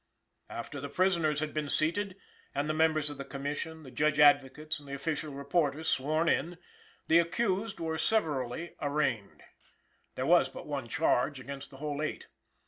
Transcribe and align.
After 0.49 0.79
the 0.81 0.89
prisoners 0.89 1.41
had 1.41 1.53
been 1.53 1.69
seated, 1.69 2.15
and 2.55 2.67
the 2.67 2.73
members 2.73 3.11
of 3.11 3.19
the 3.19 3.23
Commission, 3.23 3.83
the 3.83 3.91
Judge 3.91 4.19
Advocates 4.19 4.79
and 4.79 4.89
the 4.89 4.95
official 4.95 5.31
reporters 5.31 5.87
sworn 5.89 6.27
in, 6.27 6.57
the 7.07 7.19
accused 7.19 7.79
were 7.79 7.99
severally 7.99 8.73
arraigned. 8.81 9.43
There 10.15 10.25
was 10.25 10.49
but 10.49 10.65
one 10.65 10.87
Charge 10.87 11.39
against 11.39 11.69
the 11.69 11.77
whole 11.77 12.01
eight. 12.01 12.25